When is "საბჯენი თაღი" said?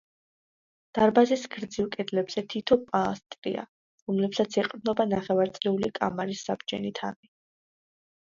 6.49-7.31